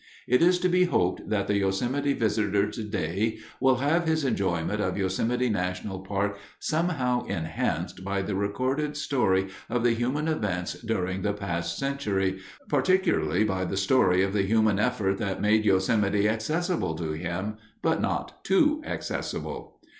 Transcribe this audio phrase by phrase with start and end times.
[0.27, 4.97] It is to be hoped that the Yosemite visitor today will have his enjoyment of
[4.97, 11.33] Yosemite National Park somehow enhanced by the recorded story of the human events during the
[11.33, 17.11] past century, particularly by the story of the human effort that made Yosemite accessible to
[17.11, 19.79] him, but not too accessible.